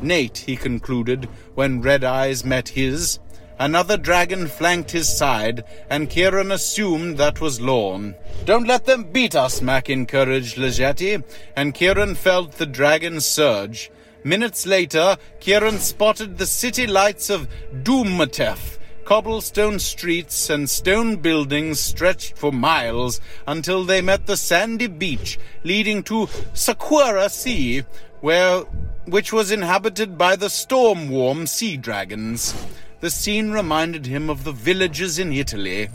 Nate, 0.00 0.38
he 0.38 0.56
concluded, 0.56 1.28
when 1.54 1.82
Red 1.82 2.04
Eyes 2.04 2.42
met 2.42 2.70
his. 2.70 3.18
Another 3.58 3.98
dragon 3.98 4.48
flanked 4.48 4.92
his 4.92 5.14
side, 5.14 5.62
and 5.90 6.08
Kieran 6.08 6.50
assumed 6.50 7.18
that 7.18 7.38
was 7.38 7.60
Lorne. 7.60 8.14
Don't 8.46 8.66
let 8.66 8.86
them 8.86 9.04
beat 9.04 9.36
us, 9.36 9.60
Mac 9.60 9.90
encouraged 9.90 10.56
Legeti, 10.56 11.22
and 11.54 11.74
Kieran 11.74 12.14
felt 12.14 12.52
the 12.52 12.66
dragon 12.66 13.20
surge. 13.20 13.90
Minutes 14.24 14.64
later, 14.64 15.18
Kieran 15.38 15.80
spotted 15.80 16.38
the 16.38 16.46
city 16.46 16.86
lights 16.86 17.28
of 17.28 17.46
Doommatef, 17.82 18.78
cobblestone 19.04 19.78
streets 19.78 20.48
and 20.48 20.68
stone 20.68 21.16
buildings 21.16 21.78
stretched 21.78 22.36
for 22.36 22.52
miles 22.52 23.20
until 23.46 23.84
they 23.84 24.00
met 24.00 24.26
the 24.26 24.36
sandy 24.36 24.86
beach 24.86 25.38
leading 25.62 26.02
to 26.02 26.28
Sakura 26.52 27.28
Sea, 27.28 27.84
where 28.20 28.64
which 29.06 29.32
was 29.32 29.50
inhabited 29.50 30.16
by 30.16 30.34
the 30.34 30.48
storm-warm 30.48 31.46
sea 31.46 31.76
dragons. 31.76 32.54
The 33.00 33.10
scene 33.10 33.50
reminded 33.50 34.06
him 34.06 34.30
of 34.30 34.44
the 34.44 34.52
villages 34.52 35.18
in 35.18 35.32
Italy. 35.32 35.90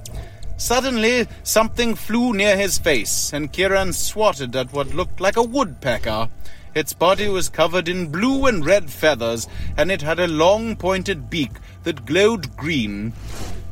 Suddenly, 0.58 1.26
something 1.42 1.96
flew 1.96 2.34
near 2.34 2.56
his 2.56 2.78
face, 2.78 3.34
and 3.34 3.52
Kieran 3.52 3.94
swatted 3.94 4.56
at 4.56 4.74
what 4.74 4.94
looked 4.94 5.20
like 5.20 5.38
a 5.38 5.42
woodpecker. 5.42 6.30
Its 6.76 6.94
body 6.94 7.28
was 7.28 7.50
covered 7.50 7.88
in 7.88 8.12
blue 8.12 8.46
and 8.46 8.66
red 8.66 8.90
feathers, 8.90 9.48
and 9.78 9.92
it 9.92 10.02
had 10.02 10.20
a 10.20 10.28
long 10.28 10.76
pointed 10.76 11.30
beak 11.30 11.52
that 11.84 12.06
glowed 12.06 12.56
green. 12.56 13.14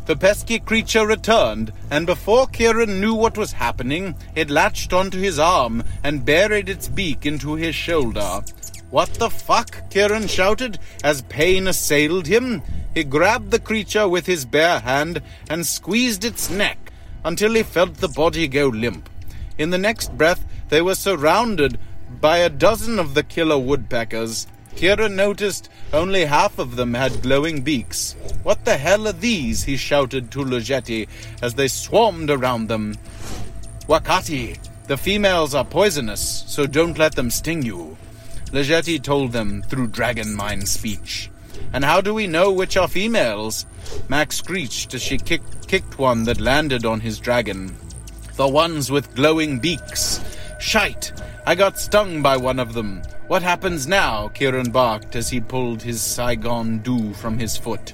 The 0.08 0.16
pesky 0.16 0.60
creature 0.60 1.06
returned, 1.06 1.74
and 1.92 2.06
before 2.06 2.48
Kieran 2.48 3.02
knew 3.02 3.14
what 3.14 3.38
was 3.38 3.52
happening, 3.52 4.16
it 4.36 4.50
latched 4.50 4.94
onto 4.94 5.20
his 5.20 5.38
arm 5.38 5.84
and 6.04 6.26
buried 6.26 6.70
its 6.70 6.88
beak 6.88 7.26
into 7.26 7.56
his 7.56 7.76
shoulder. 7.76 8.42
What 8.90 9.14
the 9.16 9.30
fuck? 9.30 9.90
Kieran 9.90 10.28
shouted 10.28 10.80
as 11.04 11.24
pain 11.24 11.68
assailed 11.68 12.26
him. 12.26 12.62
He 12.94 13.04
grabbed 13.04 13.52
the 13.52 13.60
creature 13.60 14.08
with 14.08 14.26
his 14.26 14.46
bare 14.46 14.80
hand 14.80 15.22
and 15.50 15.68
squeezed 15.68 16.24
its 16.24 16.50
neck 16.50 16.94
until 17.26 17.54
he 17.54 17.64
felt 17.64 17.96
the 17.96 18.08
body 18.08 18.48
go 18.48 18.68
limp. 18.68 19.10
In 19.58 19.72
the 19.72 19.78
next 19.78 20.18
breath, 20.18 20.46
they 20.70 20.82
were 20.82 20.96
surrounded 20.96 21.78
by 22.22 22.38
a 22.38 22.50
dozen 22.50 23.00
of 23.00 23.14
the 23.14 23.24
killer 23.24 23.58
woodpeckers. 23.58 24.48
Kira 24.76 25.12
noticed 25.12 25.70
only 25.92 26.26
half 26.26 26.60
of 26.60 26.76
them 26.76 26.94
had 26.94 27.22
glowing 27.22 27.62
beaks. 27.62 28.16
What 28.44 28.66
the 28.66 28.78
hell 28.78 29.08
are 29.08 29.14
these? 29.14 29.64
he 29.64 29.78
shouted 29.78 30.32
to 30.32 30.40
Legeti 30.40 31.08
as 31.42 31.56
they 31.56 31.68
swarmed 31.68 32.30
around 32.30 32.68
them. 32.68 32.96
Wakati, 33.88 34.58
the 34.88 34.98
females 34.98 35.56
are 35.56 35.66
poisonous, 35.66 36.44
so 36.48 36.68
don't 36.68 36.98
let 36.98 37.16
them 37.16 37.32
sting 37.32 37.64
you. 37.64 37.98
Legeti 38.52 39.02
told 39.02 39.32
them 39.32 39.62
through 39.64 39.88
dragon 39.88 40.34
mind 40.36 40.68
speech. 40.68 41.30
And 41.74 41.84
how 41.84 42.02
do 42.02 42.14
we 42.14 42.28
know 42.28 42.52
which 42.52 42.78
are 42.78 42.88
females? 42.88 43.66
Mac 44.08 44.32
screeched 44.32 44.94
as 44.94 45.02
she 45.02 45.18
kicked, 45.18 45.68
kicked 45.68 45.98
one 45.98 46.24
that 46.26 46.40
landed 46.40 46.86
on 46.86 47.02
his 47.02 47.20
dragon. 47.20 47.76
The 48.36 48.48
ones 48.48 48.92
with 48.92 49.16
glowing 49.16 49.60
beaks. 49.60 50.22
Shite! 50.60 51.12
I 51.48 51.56
got 51.56 51.80
stung 51.80 52.22
by 52.22 52.36
one 52.36 52.60
of 52.60 52.74
them. 52.74 53.02
What 53.28 53.42
happens 53.42 53.88
now? 53.88 54.28
Kieran 54.28 54.70
barked 54.70 55.16
as 55.16 55.30
he 55.30 55.40
pulled 55.40 55.82
his 55.82 56.02
Saigon 56.02 56.80
dew 56.80 57.14
from 57.14 57.40
his 57.40 57.56
foot. 57.56 57.94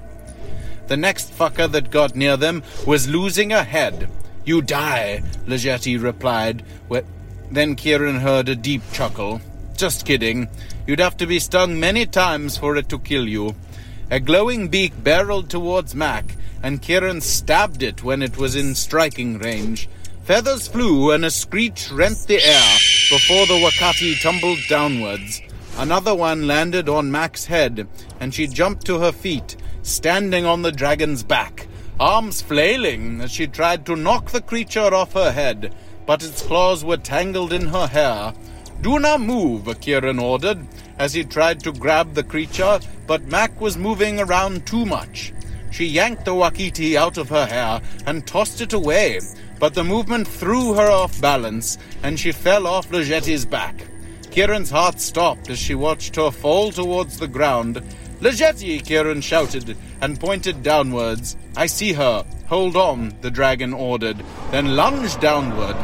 The 0.87 0.97
next 0.97 1.31
fucker 1.37 1.71
that 1.71 1.91
got 1.91 2.15
near 2.15 2.35
them 2.35 2.63
was 2.87 3.07
losing 3.07 3.53
a 3.53 3.63
head. 3.63 4.09
You 4.43 4.63
die, 4.63 5.21
Legeti 5.45 6.01
replied. 6.01 6.63
Then 7.51 7.75
Kieran 7.75 8.21
heard 8.21 8.49
a 8.49 8.55
deep 8.55 8.81
chuckle. 8.91 9.39
Just 9.77 10.03
kidding. 10.03 10.47
You'd 10.87 10.99
have 10.99 11.17
to 11.17 11.27
be 11.27 11.37
stung 11.37 11.79
many 11.79 12.07
times 12.07 12.57
for 12.57 12.75
it 12.75 12.89
to 12.89 12.97
kill 12.97 13.27
you. 13.27 13.53
A 14.09 14.19
glowing 14.19 14.67
beak 14.69 14.93
barreled 15.03 15.51
towards 15.51 15.93
Mac, 15.93 16.35
and 16.63 16.81
Kieran 16.81 17.21
stabbed 17.21 17.83
it 17.83 18.03
when 18.03 18.23
it 18.23 18.35
was 18.35 18.55
in 18.55 18.73
striking 18.73 19.37
range. 19.37 19.87
Feathers 20.23 20.69
flew 20.69 21.11
and 21.11 21.25
a 21.25 21.29
screech 21.29 21.91
rent 21.91 22.17
the 22.27 22.41
air 22.41 22.77
before 23.09 23.45
the 23.45 23.59
Wakati 23.61 24.15
tumbled 24.15 24.59
downwards. 24.69 25.41
Another 25.77 26.15
one 26.15 26.47
landed 26.47 26.87
on 26.87 27.11
Mac's 27.11 27.43
head, 27.43 27.89
and 28.21 28.33
she 28.33 28.47
jumped 28.47 28.85
to 28.85 28.99
her 28.99 29.11
feet, 29.11 29.57
standing 29.81 30.45
on 30.45 30.61
the 30.61 30.71
dragon's 30.71 31.23
back, 31.23 31.67
arms 31.99 32.41
flailing 32.41 33.19
as 33.19 33.31
she 33.31 33.47
tried 33.47 33.85
to 33.85 33.97
knock 33.97 34.31
the 34.31 34.39
creature 34.39 34.93
off 34.95 35.11
her 35.11 35.33
head, 35.33 35.75
but 36.05 36.23
its 36.23 36.41
claws 36.41 36.85
were 36.85 36.95
tangled 36.95 37.51
in 37.51 37.67
her 37.67 37.87
hair. 37.87 38.33
Do 38.81 38.99
not 38.99 39.19
move, 39.19 39.77
Kieran 39.81 40.19
ordered, 40.19 40.65
as 40.97 41.13
he 41.13 41.25
tried 41.25 41.59
to 41.65 41.73
grab 41.73 42.13
the 42.13 42.23
creature, 42.23 42.79
but 43.07 43.27
Mac 43.27 43.59
was 43.59 43.77
moving 43.77 44.21
around 44.21 44.65
too 44.65 44.85
much. 44.85 45.33
She 45.73 45.85
yanked 45.85 46.25
the 46.25 46.35
Wakiti 46.35 46.95
out 46.95 47.17
of 47.17 47.29
her 47.29 47.47
hair 47.47 47.81
and 48.05 48.27
tossed 48.27 48.61
it 48.61 48.73
away, 48.73 49.19
but 49.57 49.73
the 49.73 49.83
movement 49.83 50.27
threw 50.27 50.75
her 50.75 50.87
off 50.87 51.19
balance, 51.19 51.79
and 52.03 52.19
she 52.19 52.31
fell 52.31 52.67
off 52.67 52.91
Legeti's 52.91 53.43
back. 53.43 53.87
Kieran's 54.29 54.69
heart 54.69 54.99
stopped 54.99 55.49
as 55.49 55.57
she 55.57 55.73
watched 55.73 56.15
her 56.15 56.29
fall 56.29 56.71
towards 56.71 57.17
the 57.17 57.27
ground. 57.27 57.81
Legeti, 58.19 58.85
Kieran 58.85 59.19
shouted, 59.19 59.75
and 59.99 60.19
pointed 60.19 60.61
downwards. 60.61 61.37
I 61.57 61.65
see 61.65 61.93
her. 61.93 62.23
Hold 62.49 62.75
on, 62.75 63.15
the 63.21 63.31
dragon 63.31 63.73
ordered, 63.73 64.23
then 64.51 64.75
lunged 64.75 65.21
downward. 65.21 65.75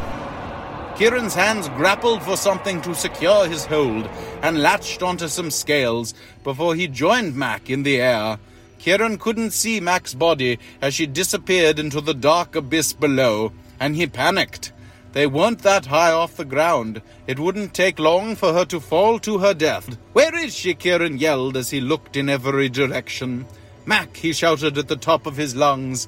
Kieran's 0.97 1.33
hands 1.33 1.67
grappled 1.69 2.21
for 2.21 2.37
something 2.37 2.79
to 2.83 2.93
secure 2.93 3.47
his 3.47 3.65
hold 3.65 4.07
and 4.43 4.61
latched 4.61 5.01
onto 5.01 5.27
some 5.27 5.49
scales 5.49 6.13
before 6.43 6.75
he 6.75 6.87
joined 6.87 7.35
Mac 7.35 7.71
in 7.71 7.81
the 7.81 7.99
air. 7.99 8.37
Kieran 8.79 9.17
couldn't 9.17 9.51
see 9.51 9.79
Mac's 9.79 10.13
body 10.13 10.57
as 10.81 10.93
she 10.93 11.05
disappeared 11.05 11.79
into 11.79 11.99
the 11.99 12.13
dark 12.13 12.55
abyss 12.55 12.93
below 12.93 13.51
and 13.79 13.95
he 13.95 14.07
panicked. 14.07 14.71
They 15.11 15.27
weren't 15.27 15.59
that 15.59 15.87
high 15.87 16.11
off 16.11 16.37
the 16.37 16.45
ground. 16.45 17.01
It 17.27 17.39
wouldn't 17.39 17.73
take 17.73 17.99
long 17.99 18.35
for 18.35 18.53
her 18.53 18.65
to 18.65 18.79
fall 18.79 19.19
to 19.19 19.39
her 19.39 19.53
death. 19.53 19.97
Where 20.13 20.35
is 20.35 20.55
she? 20.55 20.73
Kieran 20.75 21.17
yelled 21.17 21.57
as 21.57 21.71
he 21.71 21.81
looked 21.81 22.15
in 22.15 22.29
every 22.29 22.69
direction. 22.69 23.45
Mac, 23.85 24.15
he 24.15 24.33
shouted 24.33 24.77
at 24.77 24.87
the 24.87 24.95
top 24.95 25.25
of 25.25 25.35
his 25.35 25.55
lungs. 25.55 26.07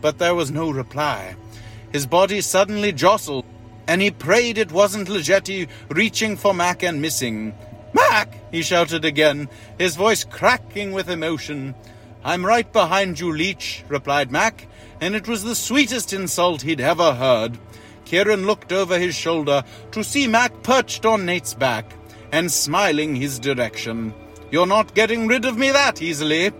But 0.00 0.18
there 0.18 0.34
was 0.34 0.50
no 0.50 0.70
reply. 0.70 1.36
His 1.90 2.06
body 2.06 2.42
suddenly 2.42 2.92
jostled, 2.92 3.46
and 3.88 4.02
he 4.02 4.10
prayed 4.10 4.58
it 4.58 4.72
wasn't 4.72 5.08
Legeti 5.08 5.68
reaching 5.88 6.36
for 6.36 6.52
Mac 6.52 6.82
and 6.82 7.00
missing. 7.00 7.54
Mac! 7.94 8.34
he 8.52 8.62
shouted 8.62 9.04
again, 9.04 9.48
his 9.78 9.96
voice 9.96 10.24
cracking 10.24 10.92
with 10.92 11.08
emotion. 11.08 11.74
I'm 12.24 12.44
right 12.44 12.70
behind 12.72 13.20
you, 13.20 13.32
Leech, 13.32 13.84
replied 13.88 14.32
Mac 14.32 14.66
and 15.00 15.14
it 15.14 15.28
was 15.28 15.44
the 15.44 15.54
sweetest 15.54 16.14
insult 16.14 16.62
he'd 16.62 16.80
ever 16.80 17.14
heard. 17.14 17.58
Kieran 18.06 18.46
looked 18.46 18.72
over 18.72 18.98
his 18.98 19.14
shoulder 19.14 19.62
to 19.92 20.02
see 20.02 20.26
Mac 20.26 20.62
perched 20.62 21.04
on 21.04 21.26
Nate's 21.26 21.52
back 21.52 21.92
and 22.32 22.50
smiling 22.50 23.14
his 23.14 23.38
direction. 23.38 24.14
You're 24.50 24.66
not 24.66 24.94
getting 24.94 25.26
rid 25.26 25.44
of 25.44 25.58
me 25.58 25.70
that 25.72 26.00
easily. 26.00 26.52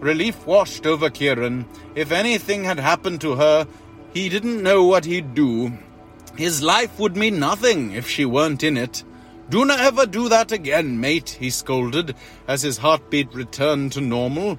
Relief 0.00 0.46
washed 0.46 0.86
over 0.86 1.10
Kieran. 1.10 1.66
If 1.96 2.12
anything 2.12 2.62
had 2.62 2.78
happened 2.78 3.20
to 3.22 3.34
her, 3.34 3.66
he 4.14 4.28
didn't 4.28 4.62
know 4.62 4.84
what 4.84 5.04
he'd 5.04 5.34
do. 5.34 5.72
His 6.36 6.62
life 6.62 6.98
would 7.00 7.16
mean 7.16 7.40
nothing 7.40 7.92
if 7.92 8.08
she 8.08 8.24
weren't 8.24 8.62
in 8.62 8.76
it. 8.76 9.02
Do 9.48 9.64
not 9.64 9.80
ever 9.80 10.06
do 10.06 10.28
that 10.28 10.52
again, 10.52 11.00
mate, 11.00 11.30
he 11.40 11.50
scolded 11.50 12.14
as 12.46 12.62
his 12.62 12.78
heartbeat 12.78 13.34
returned 13.34 13.92
to 13.92 14.00
normal. 14.00 14.58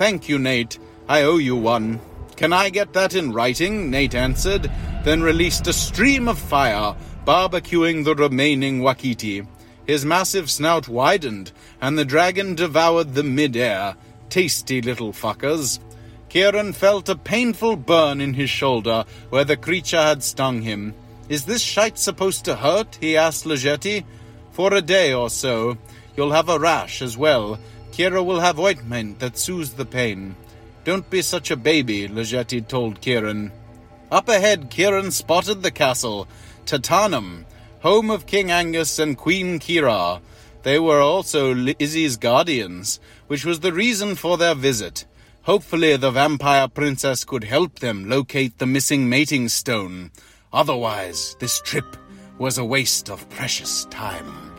Thank 0.00 0.30
you, 0.30 0.38
Nate. 0.38 0.78
I 1.10 1.24
owe 1.24 1.36
you 1.36 1.54
one. 1.54 2.00
Can 2.34 2.54
I 2.54 2.70
get 2.70 2.94
that 2.94 3.14
in 3.14 3.34
writing? 3.34 3.90
Nate 3.90 4.14
answered, 4.14 4.70
then 5.04 5.20
released 5.20 5.66
a 5.66 5.74
stream 5.74 6.26
of 6.26 6.38
fire, 6.38 6.96
barbecuing 7.26 8.04
the 8.04 8.14
remaining 8.14 8.80
Wakiti. 8.80 9.46
His 9.86 10.06
massive 10.06 10.50
snout 10.50 10.88
widened, 10.88 11.52
and 11.82 11.98
the 11.98 12.06
dragon 12.06 12.54
devoured 12.54 13.12
the 13.12 13.22
mid-air. 13.22 13.94
Tasty 14.30 14.80
little 14.80 15.12
fuckers. 15.12 15.80
Kieran 16.30 16.72
felt 16.72 17.10
a 17.10 17.14
painful 17.14 17.76
burn 17.76 18.22
in 18.22 18.32
his 18.32 18.48
shoulder 18.48 19.04
where 19.28 19.44
the 19.44 19.58
creature 19.58 20.00
had 20.00 20.22
stung 20.22 20.62
him. 20.62 20.94
Is 21.28 21.44
this 21.44 21.60
shite 21.60 21.98
supposed 21.98 22.46
to 22.46 22.56
hurt? 22.56 22.96
he 23.02 23.18
asked 23.18 23.44
Legeti. 23.44 24.04
For 24.52 24.72
a 24.72 24.80
day 24.80 25.12
or 25.12 25.28
so. 25.28 25.76
You'll 26.16 26.32
have 26.32 26.48
a 26.48 26.58
rash 26.58 27.02
as 27.02 27.18
well. 27.18 27.58
Kira 28.00 28.24
will 28.24 28.40
have 28.40 28.58
ointment 28.58 29.18
that 29.18 29.36
soothes 29.36 29.74
the 29.74 29.84
pain. 29.84 30.34
Don't 30.84 31.10
be 31.10 31.20
such 31.20 31.50
a 31.50 31.56
baby, 31.70 32.08
Legeti 32.08 32.66
told 32.66 33.02
Kieran. 33.02 33.52
Up 34.10 34.26
ahead, 34.30 34.70
Kieran 34.70 35.10
spotted 35.10 35.62
the 35.62 35.70
castle, 35.70 36.26
Tatanum, 36.64 37.44
home 37.80 38.10
of 38.10 38.24
King 38.24 38.50
Angus 38.50 38.98
and 38.98 39.18
Queen 39.18 39.58
Kira. 39.58 40.22
They 40.62 40.78
were 40.78 41.02
also 41.02 41.54
Izzy's 41.78 42.16
guardians, 42.16 43.00
which 43.26 43.44
was 43.44 43.60
the 43.60 43.74
reason 43.74 44.14
for 44.14 44.38
their 44.38 44.54
visit. 44.54 45.04
Hopefully, 45.42 45.94
the 45.98 46.10
vampire 46.10 46.68
princess 46.68 47.26
could 47.26 47.44
help 47.44 47.80
them 47.80 48.08
locate 48.08 48.56
the 48.56 48.66
missing 48.66 49.10
mating 49.10 49.50
stone. 49.50 50.10
Otherwise, 50.54 51.36
this 51.38 51.60
trip 51.60 51.98
was 52.38 52.56
a 52.56 52.64
waste 52.64 53.10
of 53.10 53.28
precious 53.28 53.84
time. 53.90 54.49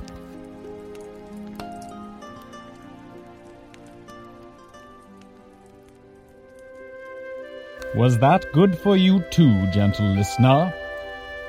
Was 7.94 8.18
that 8.20 8.50
good 8.54 8.78
for 8.78 8.96
you 8.96 9.20
too, 9.32 9.68
gentle 9.68 10.06
listener? 10.06 10.74